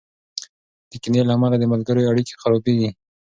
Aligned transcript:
د 0.89 0.91
کینې 1.01 1.21
له 1.27 1.33
امله 1.37 1.55
د 1.59 1.63
ملګرو 1.73 2.07
اړیکې 2.11 2.33
خرابېږي. 2.41 2.89